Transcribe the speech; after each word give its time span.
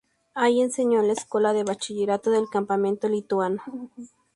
Ahí 0.33 0.61
enseñó 0.61 0.99
en 0.99 1.05
la 1.05 1.13
escuela 1.13 1.53
de 1.53 1.63
bachillerato 1.63 2.31
del 2.31 2.49
campamento 2.49 3.07
lituano. 3.07 3.61